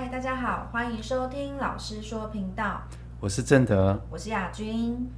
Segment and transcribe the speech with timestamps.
[0.00, 2.82] 嗨，大家好，欢迎收听老师说频道。
[3.18, 5.10] 我是正德，我是亚军。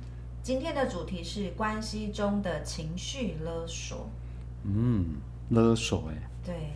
[0.42, 4.08] 今天的主题是关系中的情绪勒索。
[4.62, 5.16] 嗯，
[5.50, 6.30] 勒索哎。
[6.42, 6.72] 对，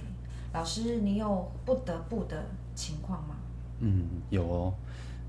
[0.53, 2.45] 老师，你有不得不的
[2.75, 3.37] 情况吗？
[3.79, 4.75] 嗯，有哦。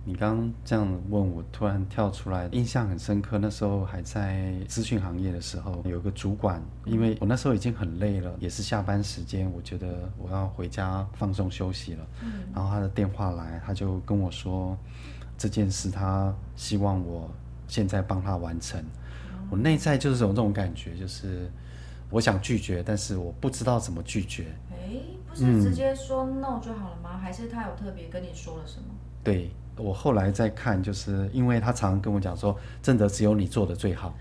[0.08, 3.40] 你刚刚这样问我，突然跳出来，印象很深刻。
[3.40, 12.06] 那时候还在资讯行业的时候，有个主管，因为我那时候已经很累了，也是下班时间，我觉得我要回家放松休息了。
[12.24, 12.44] 嗯。
[12.54, 14.78] 然后他的电话来，他就跟我说
[15.40, 17.28] 这件事，他希望我
[17.68, 18.80] 现在帮他完成。
[18.80, 19.48] 嗯。
[19.50, 21.50] 我内在就是有这种感觉，就是
[22.12, 24.56] 我想拒绝，但是我不知道怎么拒绝。
[24.70, 27.10] 诶，不是直接说 no 就好了吗？
[27.16, 27.20] 嗯。
[27.20, 28.86] 还是他有特别跟你说了什么？
[29.24, 29.50] 对。
[29.78, 34.14] 我后来再看，就是因为他常常跟我讲说，真的只有你做的最好。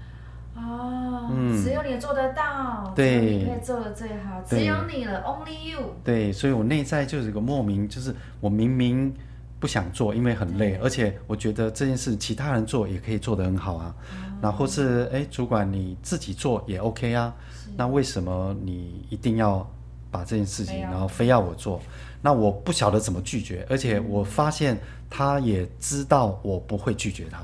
[0.57, 5.97] 哦，嗯，只有你做得到，对，你可以做的最好，只有你了，Only you。
[6.05, 9.13] 对，所以我内在就是个莫名，就是我明明
[9.59, 13.95] 不想做，因为很累，而且我觉得这件事其他人做也可以做得很好啊。
[14.41, 17.35] 然后是哎，主管你自己做也 OK 啊，
[17.77, 19.68] 那为什么你一定要
[20.15, 21.82] 把这件事情，然后非要我做？
[22.23, 24.79] 那我不晓得怎么拒绝，而且我发现
[25.10, 27.38] 他也知道我不会拒绝他。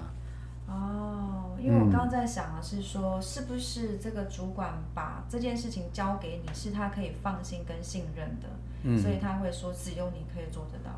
[0.72, 8.48] 哦，因为我刚刚在想的是说，嗯，是不是这个主管把这件事情交给你，是他可以放心跟信任的，
[8.84, 10.92] 嗯，所以他会说只有你可以做得到。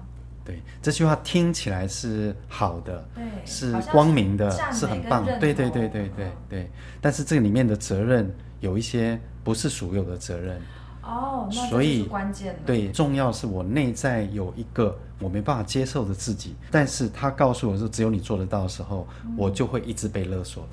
[0.45, 6.71] 对，这句话听起来是好的，对，是光明的，是，是很棒，对对对对对对，对。
[7.01, 10.61] 但是这里面的责任有一些不是所有的责任。
[11.03, 20.71] 哦，那所以关键对，重要是我内在有一个我没办法接受的自己，但是他告诉我说只有你做得到的时候，嗯、我就会一直被勒索了。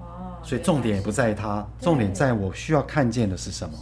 [0.00, 3.74] 哦，所以重点也不在他，重点在我需要看见的是什么？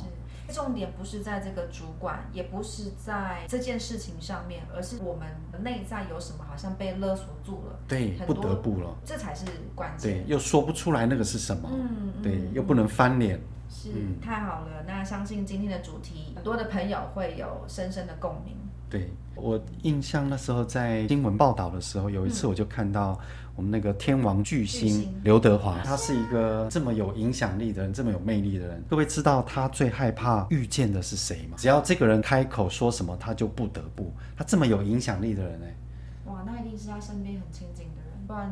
[0.50, 5.28] 重点不是在这个主管，也不是在这件事情上面，而是我们
[5.62, 10.24] 内在有什么好像被勒索住了，对，不得不了，这才是关键。
[10.24, 13.38] 对，又说不出来那个是什么，嗯，对，又不能翻脸。
[13.68, 18.54] 是、嗯、太好了，那相信今天的主题，很多的朋友会有深深的共鸣。
[18.90, 23.20] 对，我印象那时候在新闻报道的时候，有一次我就看到
[23.54, 28.82] 我们那个天王巨星刘德华，他是一个这么有影响力的人，这么有魅力的人。
[28.88, 31.56] 各位知道他最害怕遇见的是谁吗？
[31.58, 34.10] 只要这个人开口说什么，他就不得不。
[34.34, 35.74] 他这么有影响力的人，哎，
[36.24, 38.50] 哇，那一定是他身边很亲近的人，不然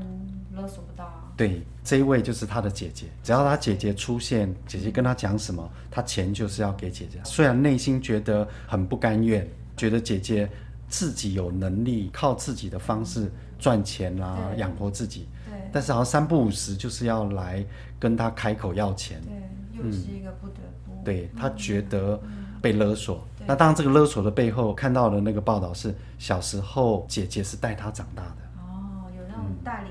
[0.56, 1.24] 勒索不到啊。
[1.36, 3.06] 对，这一位就是他的姐姐。
[3.22, 7.20] 只要他姐姐出现，姐姐跟他讲什么，他钱就是要给姐姐。
[7.24, 9.46] 虽然内心觉得很不甘愿，
[9.76, 10.48] 觉得姐姐
[10.88, 15.28] 自己有能力靠自己的方式赚钱啦、啊，养活自己。
[15.44, 15.54] 对。
[15.72, 17.64] 但是好像三不五时就是要来
[17.98, 19.20] 跟他开口要钱。
[19.22, 20.92] 对，又是一个不得不。
[20.92, 22.18] 嗯、对，他觉得
[22.62, 23.22] 被勒索。
[23.40, 28.36] 嗯、那当然，这个勒索的背后看到的那个报道是，小时候姐姐是带他长大的。
[28.56, 29.90] 哦，有那种代理。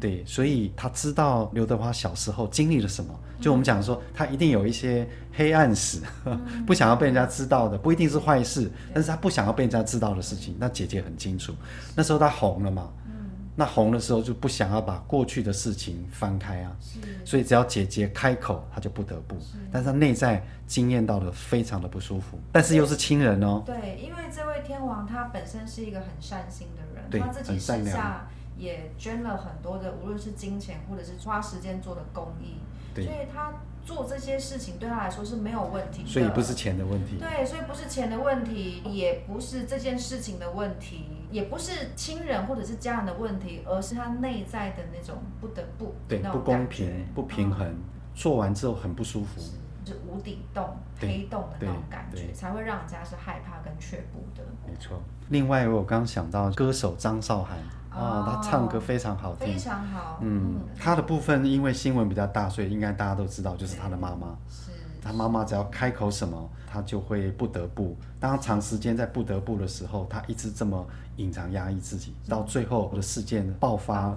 [0.00, 3.12] 对，所以他知道刘德华小时候经历了什么。
[3.40, 10.56] 就我们讲说，他一定有一些黑暗史，嗯、 不想要被人家知道的，不一定是坏事，但是他不想要被人家知道的事情。
[10.58, 11.54] 那姐姐很清楚，
[11.94, 16.76] 那时候他红了嘛，嗯、那红的时候就不想要把过去的事情翻开啊。
[17.24, 19.36] 所以只要姐姐开口，他就不得不。
[19.70, 23.62] 但是他内在经验到了非常的不舒服，但是又是亲人哦。
[23.64, 28.26] 对，因为这位天王他本身是一个很善心的人，对他自己善良。
[28.58, 32.58] 也捐了很多的，无论是金钱或者是花时间做的公益，
[32.94, 33.52] 所以他
[33.84, 36.08] 做这些事情对他来说是没有问题的。
[36.08, 37.16] 所以不是钱的问题。
[37.18, 47.78] 对，所以不是钱的问题，也不是这件事情的问题，也不是亲人或者是家人的问题，而是他内在的那种不得不，对，不公平、不平衡，嗯，
[48.14, 54.42] 做完之后很不舒服，是，无底洞、黑洞的那种感觉，才会让人家是害怕跟却步的。
[54.66, 55.00] 没错。
[55.30, 57.56] 另外，我刚刚想到歌手张韶涵。
[57.98, 60.18] 哦，他唱歌非常好听，非常好。
[60.22, 64.36] 嗯，他的部分因为新闻比较大，所以应该大家都知道，就是他的妈妈。
[64.48, 64.70] 是，
[65.02, 67.96] 他妈妈只要开口什么，他就会不得不。
[68.20, 70.86] 当他长时间在不得不的时候，他一直这么
[71.16, 74.16] 隐藏压抑自己，到最后的事件爆发，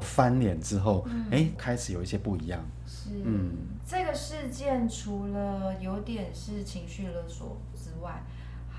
[0.00, 2.60] 翻脸之后，哎，开始有一些不一样。
[2.86, 3.52] 是，嗯，
[3.86, 8.22] 这个事件除了有点是情绪勒索之外。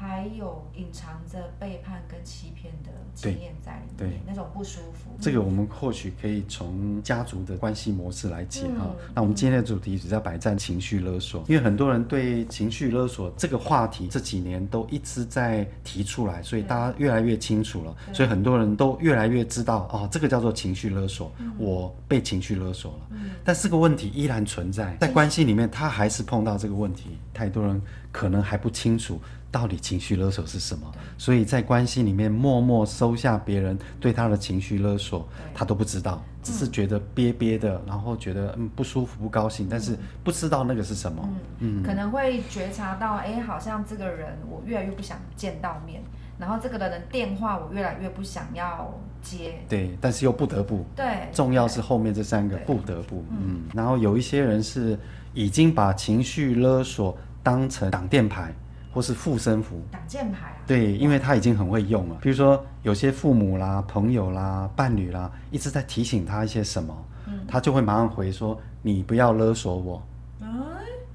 [0.03, 5.09] 还有隐藏着背叛跟欺骗的经验在里面，对，那种不舒服。
[5.21, 8.95] 这个我们或许可以从家族的关系模式来解哈、嗯。
[9.15, 17.95] 那我们今天的主题只在摆战情绪勒索，因为很多人对情绪勒索这个话题这几年都一直在提出来，所以大家越来越清楚了。
[18.11, 23.07] 所以很多人都越来越知道哦，这个叫做情绪勒索，我被情绪勒索了。
[23.11, 27.17] 嗯、但是这个问题依然存在，在关系里面，他还是碰到这个问题。
[27.33, 27.81] 太多人
[28.13, 29.19] 可能还不清楚
[29.51, 41.29] 到底情绪勒索是什么，所以在关系里面默默收下别人对他的情绪勒索，他都不知道，只是觉得憋憋的，然后觉得嗯不舒服、不高兴，但是不知道那个是什么。
[41.59, 46.01] 嗯，可能会觉察到，哎，好像这个人我越来越不想见到面。
[46.39, 54.97] 然后这个人的电话我越来越不想要接，对，但是又不得不，对，重要是后面这三个不得不，嗯，然后有一些人是
[55.35, 58.51] 已经把情绪勒索当成挡箭牌
[58.91, 70.01] 或是护身符，挡箭牌啊，对，因为他已经很会用了，比如说有些父母啦、朋友啦、伴侣啦，一直在提醒他一些什么，嗯，他就会马上回说：“你不要勒索我。”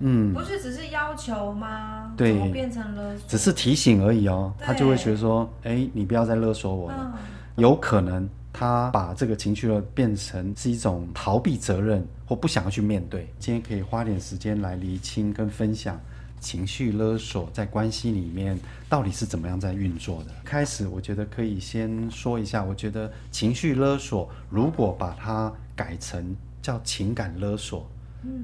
[0.01, 2.13] 嗯，不是只是要求吗？
[2.17, 3.29] 对，变成勒索？
[3.29, 4.53] 只是提醒而已哦。
[4.57, 7.13] 他就会觉得说，哎，你不要再勒索我了。
[7.17, 7.19] 嗯、
[7.57, 13.29] 有可能他把这个情绪勒变成是一种逃避责任或不想要去面对。
[13.41, 16.01] 今天可以花点时间来厘清跟分享
[16.41, 18.59] 情绪勒索在关系里面
[18.89, 20.31] 到底是怎么样在运作的。
[20.45, 27.89] 开始，我觉得可以先说一下，我觉得情绪勒索如果把它改成叫情感勒索。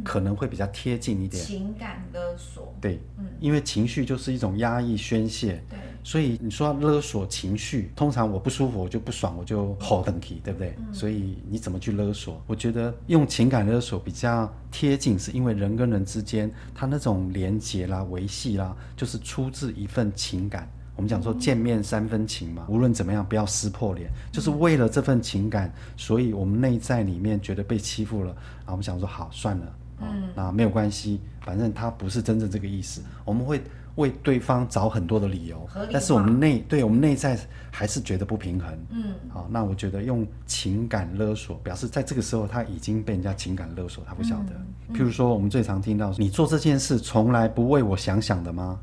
[0.04, 1.42] 可能会比较贴近一点。
[1.42, 2.74] 情感勒索。
[2.80, 5.62] 对，嗯，因为情绪就是一种压抑宣泄。
[5.68, 5.78] 对。
[6.02, 10.74] 所以你说勒索情绪，通常我不舒服，我就不爽，我就吼登起，对不对？
[10.78, 10.92] 嗯。
[10.92, 12.42] 所以你怎么去勒索？
[12.46, 20.70] 我觉得用情感勒索比较贴近，是因为人跟人之间他那种连结啦、维系啦，就是出自一份情感。
[20.96, 33.60] 我们讲说见面三分情嘛，无论怎么样不要撕破脸，就是为了这份情感，所以我们内在里面觉得被欺负了，然后我们想说好算了，嗯，那没有关系，反正他不是真正这个意思，我们会。
[33.96, 37.38] 为对方找很多的理由，但是我们内对我们内在
[37.70, 38.76] 还是觉得不平衡。
[38.90, 44.52] 嗯，好，那我觉得用情感勒索表示，在这个时候他已经被人家情感勒索，他不晓得。
[44.88, 48.80] 嗯、譬如说，我们最常听到，你做这件事从来不为我想想的吗？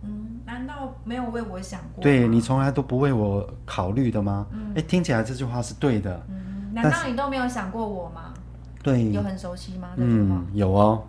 [1.12, 2.02] 没有为我想过？
[2.02, 4.48] 对，你从来都不为我考虑的吗？
[4.54, 6.26] 嗯，哎，听起来这句话是对的。
[6.30, 8.34] 嗯，难道你都没有想过我吗？
[8.82, 9.90] 对，有很熟悉吗？
[9.98, 11.04] 嗯，有哦。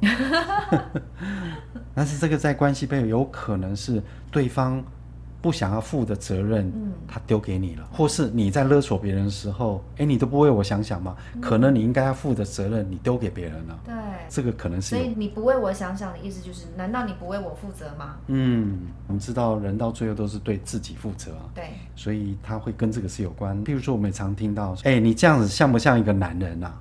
[1.95, 4.03] 但是这个在关系背后有可能是
[4.33, 4.83] 对方
[5.43, 11.17] 不想要负的责任，嗯，他丢给你了，或是你在勒索别人的时候，哎，你都不为我想想吗？
[11.35, 13.79] 嗯，可能你应该要负的责任，你丢给别人了。
[13.85, 13.95] 对，
[14.29, 14.97] 这个可能是。
[14.97, 18.17] 所以你不为我想想的意思就是，难道你不为我负责吗？
[18.29, 18.79] 嗯，
[19.09, 21.51] 我们知道人到最后都是对自己负责啊。
[21.55, 21.65] 对，
[21.97, 23.57] 所以他会跟这个是有关。
[23.65, 26.73] 譬如说，我们也常听到，哎，你这样子像不像一个男人啊？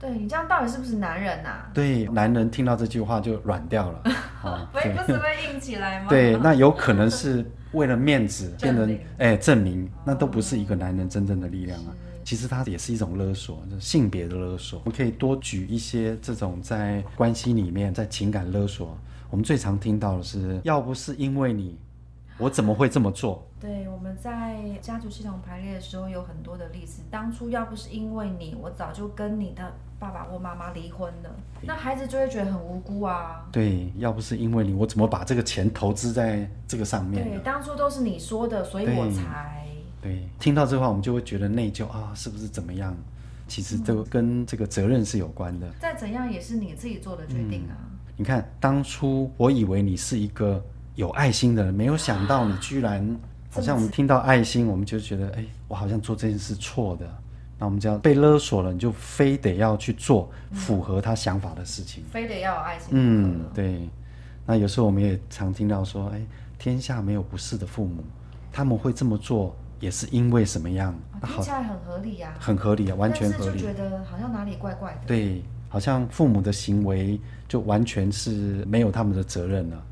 [0.00, 1.70] 对，你这样到底是不是男人呐、啊？
[1.74, 4.02] 对，男人听到这句话就软掉了，
[4.72, 6.06] 不会不是会硬起来吗？
[6.08, 11.92] 对，那有可能是为了面子变成 哎证明，那都不是一个男人真正的力量啊。
[12.24, 14.80] 其实它也是一种勒索，就是性别的勒索。
[14.84, 18.96] 我们可以多举一些这种在关系里面，在情感勒索，
[19.30, 21.76] 我们最常听到的是，要不是因为你。
[22.38, 23.44] 我怎么会这么做？
[23.58, 27.02] 对，我们在家族系统排列的时候有很多的例子。
[27.10, 31.30] 当初要不是因为你，我早就跟你的爸爸或妈妈离婚了。
[31.62, 33.44] 那孩子就会觉得很无辜啊。
[33.50, 37.28] 对，要不是因为你，我怎么把这个钱投资在这个上面？
[37.28, 39.66] 对，当初都是你说的，所以我才。
[40.00, 42.96] 对，对，听到这话，我们就会觉得内疚啊，是不是怎么样？
[43.48, 45.68] 其实都跟这个责任是有关的。
[45.80, 47.74] 再怎样也是你自己做的决定啊。
[47.80, 50.64] 嗯，你看，当初我以为你是一个。
[50.98, 53.16] 有爱心的人，没有想到你居然，
[53.52, 57.06] 好像我们听到爱心，我们就觉得，哎，我好像做这件事错的，
[57.56, 62.88] 那我们就要被勒索了，你就非得要去做符合他想法的事情，非得要有爱心。
[62.90, 63.88] 嗯，对。
[64.44, 66.20] 那有时候我们也常听到说，哎，
[66.58, 68.02] 天下没有不是的父母，
[68.50, 70.92] 他们会这么做，也是因为什么样？
[71.24, 73.60] 听起来很合理呀，很合理啊，完全合理。
[73.60, 75.06] 觉得好像哪里怪怪的。
[75.06, 79.84] 对，好像父母的行为就完全是没有他们的责任了。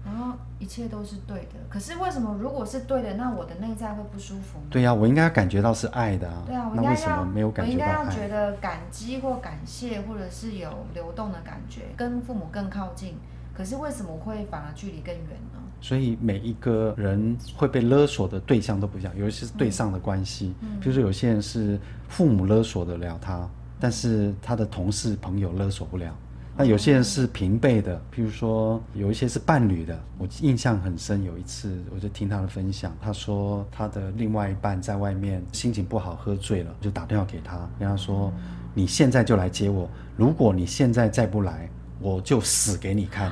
[0.58, 4.58] 一切都是对的，可是为什么如果是对的，那我的内在会不舒服？
[4.70, 6.42] 对呀、啊，我应该感觉到是爱的啊。
[6.46, 7.88] 对啊，我应该要没有感觉到爱？
[7.88, 13.16] 我应该要觉得感激或感谢，或者是有流动的感觉，跟父母更靠近。
[13.54, 15.60] 可是为什么会反而距离更远呢？
[15.80, 20.54] 所以每一个人会被勒索的对象都不一样，尤其是对上的关系。
[20.60, 23.48] 嗯，比如说有些人是父母勒索得了他，
[23.78, 26.14] 但是他的同事朋友勒索不了。
[26.58, 29.98] 那有些人是平辈的，譬如说有一些是伴侣的。
[30.16, 38.32] 我印象很深，有一次我就听他的分享，他说他的另外一半在外面心情不好，喝醉了，就打电话给他，跟他说
[38.72, 39.86] ：“你现在就来接我，
[40.16, 41.68] 如果你现在再不来，
[42.00, 43.30] 我就死给你看。”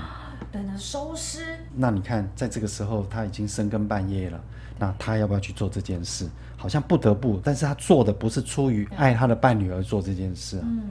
[0.52, 1.56] 等着收尸。
[1.74, 4.38] 那你看，在这个时候他已经深更半夜了，
[4.78, 6.28] 那他要不要去做这件事？
[6.58, 10.62] 好像不得不，但是他做的不是出于爱他的伴侣而做这件事啊。
[10.66, 10.82] 嗯。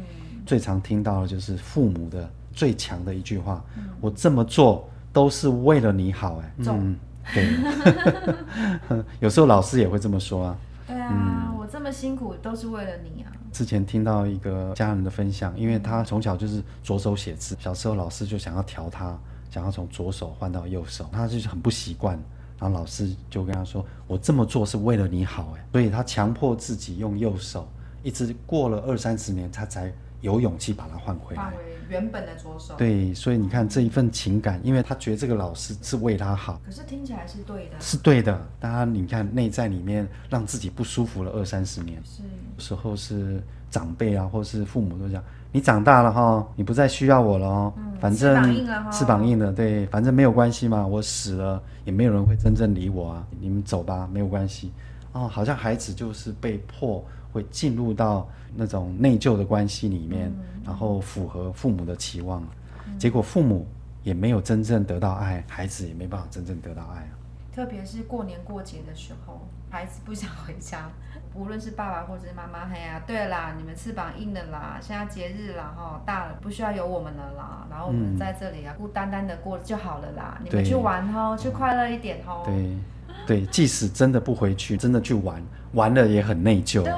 [0.46, 6.96] 最常听到的就是父母的最强的一句话：“嗯、我这么做都是为了你好。”哎，嗯，
[7.34, 10.58] 对， 有时候老师也会这么说啊。
[10.88, 13.32] 对啊，嗯、我这么辛苦都是为了你啊。
[13.52, 19.18] 之前听到一个家人的分享，因为他从小就是左手写字，小时候老师就想要调他，
[19.50, 22.20] 想要从左手换到右手，他就是很不习惯。
[22.60, 27.68] 然后老师就跟他说：“我这么做是为了你好。”哎，所以他强迫自己用右手，
[28.02, 29.92] 一直过了二三十年，他才
[30.24, 31.54] 有勇气把它换回来。
[31.90, 32.74] 原本的左手。
[32.78, 36.60] 对，所以你看这一份情感，因为他觉得这个老师是为他好。
[36.66, 37.76] 可是听起来是对的。
[37.80, 42.02] 是对的，但他你看内在里面让自己不舒服了二三十年。
[42.04, 42.24] 是。
[42.24, 47.74] 有时候是长辈啊，或是父母都讲：“你长大了哈，你不再需要我了哦。
[47.78, 54.72] 嗯，反正翅膀硬了，翅膀硬了，对，反正没有关系嘛，我死了也没有人会真正理我啊，你们走吧，没有关系。”
[55.12, 57.04] 哦，好像孩子就是被迫
[57.34, 62.42] 会进入到那种内疚的关系里面，嗯、然后符合父母的期望，
[62.88, 63.68] 嗯、结果父母
[64.04, 67.10] 也没有真正得到爱，孩子也没办法真正得到爱。
[67.54, 70.90] 特别是过年过节的时候，孩子不想回家，
[71.34, 82.44] 无论是爸爸或者是妈妈，哎呀，对啦，你们翅膀硬了啦，现在节日啦，哈，大了不需要有我们了啦，然后我们在这里啊，孤单单的过就好了啦，嗯、你们去玩哦，去快乐一点哦。
[82.46, 82.78] 对。
[83.26, 85.42] 对，即使真的不回去，真的去玩，
[85.74, 86.84] 玩了也很内疚。
[86.84, 86.92] 对，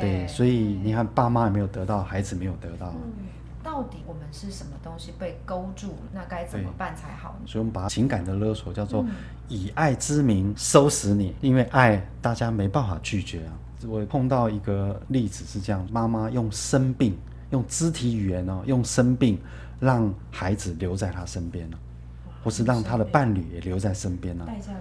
[0.00, 2.92] 对，所以你看，爸妈也没有得到，孩子没有得到。
[2.94, 3.12] 嗯，
[3.62, 5.98] 到底我们是什么东西被勾住了？
[6.12, 7.46] 那该怎么办才好呢？
[7.46, 9.04] 所以，我们把情感的勒索叫做
[9.48, 13.52] 以爱之名收拾你，因为爱大家没办法拒绝啊。
[13.86, 17.18] 我碰到一个例子是这样：妈妈用生病，
[17.50, 19.38] 用肢体语言哦，用生病
[19.78, 21.78] 让孩子留在他身边了，
[22.42, 24.46] 或是让他的伴侣也留在身边了。
[24.46, 24.72] 代价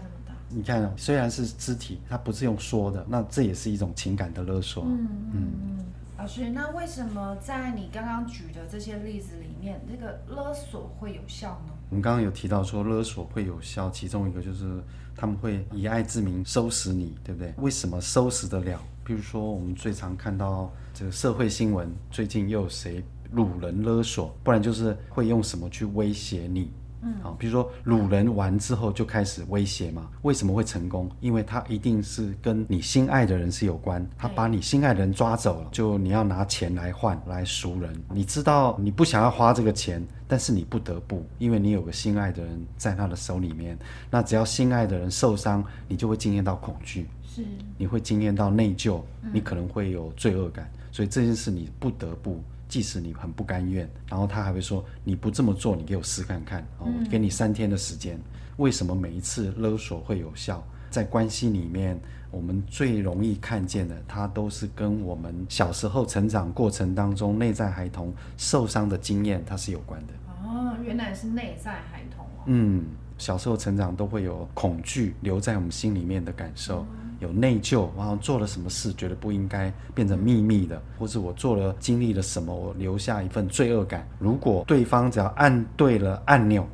[0.53, 4.83] 你看，虽然是肢体，它不是用说的，那这也是一种情感的勒索。
[4.86, 5.33] 嗯嗯。
[5.33, 5.86] 嗯，
[6.17, 11.74] 老师，那为什么在你刚刚举的这些例子里面，那个勒索会有效呢？
[11.89, 14.81] 我们刚刚有提到说勒索会有效，其中一个就是
[15.15, 17.53] 他们会以爱之名收拾你，对不对？
[17.57, 18.79] 为什么收拾得了？
[19.03, 23.03] 比如说我们最常看到这个社会新闻，最近又有谁
[23.36, 24.33] 掳人勒索？
[24.43, 26.72] 不然就是会用什么去威胁你？
[27.05, 30.10] 嗯，好，比如说掳人完之后就开始威胁嘛？
[30.22, 31.10] 为什么会成功？
[31.19, 37.93] 因为他一定是跟你心爱的人是有关，他把你心爱的人抓走了，就你要拿钱来换来赎人。
[38.10, 43.77] 你知道你不想要花这个钱，但是你不得不，因为你有个心爱的人在他的手里面。
[44.10, 47.43] 那只要心爱的人受伤，你就会经验到恐惧，是，
[47.77, 49.01] 你会经验到内疚，
[49.33, 52.41] 你可能会有罪恶感，所以这件事你不得不。
[52.74, 58.20] 即使你很不甘愿，然后他还会说：“你不这么做，你给我试看看。”哦，给你三天的时间。
[58.58, 60.65] 为什么每一次勒索会有效？
[60.89, 62.01] 在关系里面，
[62.32, 70.13] 我们最容易看见的，它都是跟我们小时候成长过程当中内在孩童受伤的经验，它是有关的。
[70.44, 72.42] 哦，原来是内在孩童哦。
[72.48, 72.86] 嗯，
[73.20, 76.88] 小时候成长都会有恐惧留在我们心里面的感受。
[76.89, 84.08] 嗯有内疚，然后做了什么事觉得不应该变成秘密的，或是我做了经历了什么，我留下一份罪恶感。
[84.20, 86.68] 如果对方只要按对了按钮，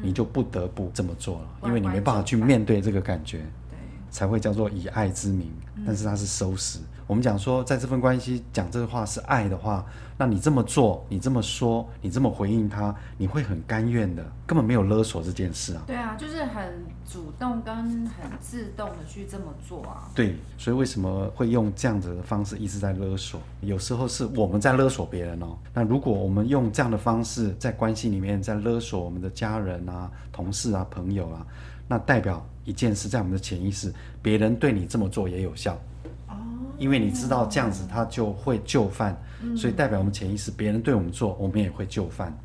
[0.00, 3.44] 你就不得不这么做了，因为你没办法去面对这个感觉，
[4.10, 5.50] 才会叫做以爱之名，
[5.84, 6.78] 但是它是收拾。
[7.06, 9.86] 我们讲说，在这份关系讲这个话是爱的话，
[10.18, 15.84] 那你这么做，你这么说，你这么回应他，你会很甘愿的，根本没有勒索这件事啊。
[15.86, 17.74] 对啊，就是很主动跟
[18.06, 20.10] 很自动的去这么做啊。
[20.16, 23.40] 对，所以为什么会用这样子的方式一直在勒索？
[23.60, 25.56] 有时候是我们在勒索别人哦。
[25.72, 31.46] 那如果我们用这样的方式在关系里面在勒索我们的家人啊、同事啊、朋友啊，
[31.86, 35.78] 那代表一件事，在我们的潜意识，别人对你这么做也有效。
[36.78, 42.36] 因为你知道这样子他就会就范，嗯、所以代表我们潜意识，别人对我们做，我们也会就范。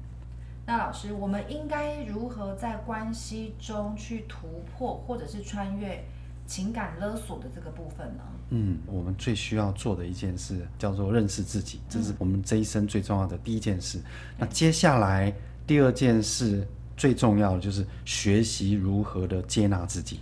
[0.65, 6.01] 那老师，我们应该如何在关系中去突破或者是穿越
[6.45, 8.23] 情感勒索的这个部分呢？
[8.49, 13.97] 嗯，我们最需要做的一件事叫做认识自己，这是我们这一生最重要的第一件事。
[13.97, 14.03] 嗯、
[14.39, 15.33] 那接下来
[15.65, 20.19] 第二件事最重要的就是学习如何的接纳自己。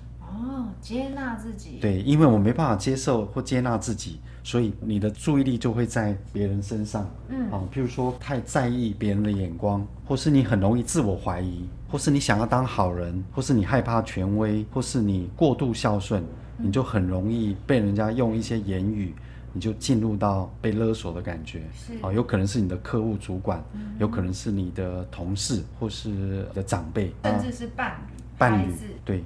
[0.82, 16.24] 接纳自己，对，因为我没办法接受或接纳自己，所以你的注意力就会在别人身上，嗯，啊，譬如说太在意别人的眼光，或是你很容易自我怀疑，或是你想要当好人，或是你害怕权威，或是你过度孝顺，
[16.58, 19.14] 你就很容易被人家用一些言语，
[19.54, 29.24] 你就进入到被勒索的感觉，是，啊，有可能是你的客户主管，嗯，有可能是你的同事，或是你的长辈，甚至是伴侣，伴侣，对。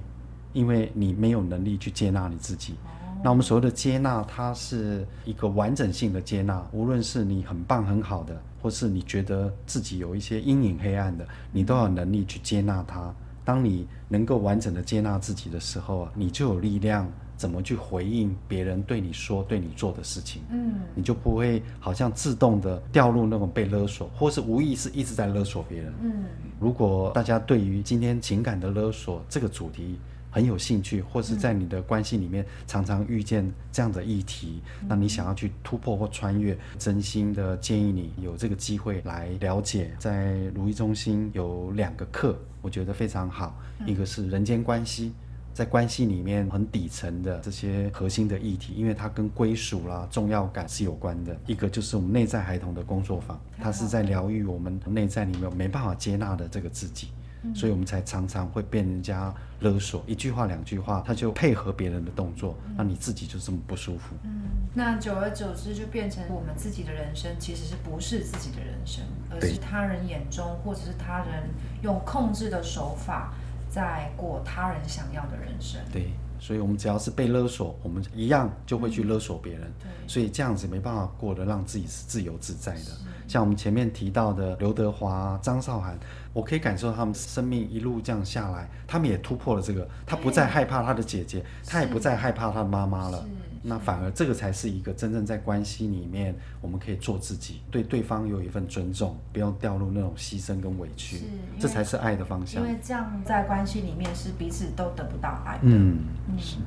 [0.53, 2.75] 因为你没有能力去接纳你自己，
[3.23, 6.65] 那我们所谓的接纳，它是一个完整性的接纳。
[6.71, 20.41] 无论是你很棒很好的，或是你觉得自己有一些阴影黑暗的，你都有能力去接纳它，当你能够完整的接纳自己的时候啊，你就有力量怎么去回应别人对你说、对你做的事情。
[20.49, 25.93] 嗯，你就不会好像自动的掉入那种被勒索，或是无意识一直在勒索别人。
[26.01, 26.25] 嗯，
[26.59, 29.97] 如果大家对于今天情感的勒索这个主题，
[30.33, 43.55] 很有兴趣，或是在你的关系里面常常遇见这样的议题，嗯、那你想要去突破或穿越，真心的建议你有这个机会来了解，在如意中心有两个课，我觉得非常好。
[43.77, 45.13] 嗯、一个是人间关系，
[45.53, 51.37] 在关系里面很底层的这些核心的议题，因为它跟归属啦、重要感是有关的。
[51.45, 57.09] 一个就是我们内在孩童的工作坊，它是在疗愈我们内在里面没办法接纳的这个自己。
[57.55, 64.15] 所以我们才常常会被人家勒索，一句话两句话，他就配合别人的动作，那你自己就这么不舒服。
[64.23, 71.49] 嗯，那久而久之就变成我们自己的人生其实是不是自己的人生，而是他人眼中或者是他人
[71.81, 73.33] 用控制的手法
[73.69, 75.81] 在过他人想要的人生。
[75.91, 76.11] 对。
[76.43, 79.63] 所以，我们只要是被勒索，我们一样就会去勒索别人。
[79.85, 82.91] 嗯、所以这样子没办法过得让自己是自由自在的。
[83.29, 85.97] 像我们前面提到的刘德华、张韶涵，
[86.33, 93.25] 我可以感受他们生命一路这样下来，他们也突破了这个，他不再害怕他的姐姐，他也不再害怕他的妈妈了。
[93.65, 101.21] 那反而这个才是一个真正在关系里面，我们可以做自己，对对方有一份尊重，不要掉入那种牺牲跟委屈，
[101.57, 102.61] 这才是爱的方向。
[102.61, 105.61] 因为这样在关系里面是彼此都得不到爱的。
[105.63, 106.57] 嗯，嗯，是。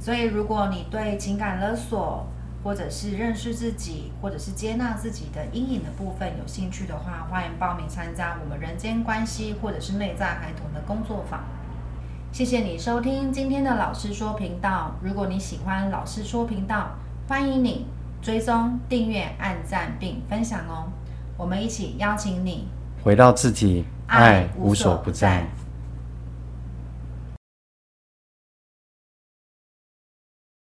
[0.00, 2.26] 所以如果你对情感勒索，
[2.64, 11.44] 或者是认识自己，或者是接纳自己的阴影的部分有兴趣的话，欢迎报名参加我们人间关系或者是内在孩童的工作坊。
[12.30, 14.92] 谢谢你收听今天的老师说频道。
[15.02, 16.90] 如果你喜欢老师说频道，
[17.26, 17.86] 欢迎你
[18.22, 20.86] 追踪、订阅、按赞并分享哦。
[21.36, 22.68] 我们一起邀请你
[23.02, 25.44] 回到自己，爱无所不在。